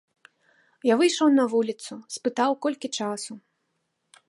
[0.91, 3.33] Я выйшаў на вуліцу, спытаў, колькі часу.